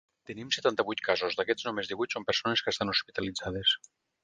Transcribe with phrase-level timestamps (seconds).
[0.27, 3.79] Tenim setanta-vuit casos, d’aquests només divuit són persones que estan hospitalitzades.